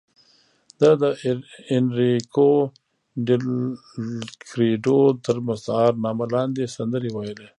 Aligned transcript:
ده 0.79 0.91
د 1.01 1.03
اینریکو 1.71 2.49
ډیلکریډو 3.27 4.99
تر 5.25 5.35
مستعار 5.47 5.91
نامه 6.05 6.25
لاندې 6.33 6.63
سندرې 6.75 7.09
ویلې. 7.15 7.47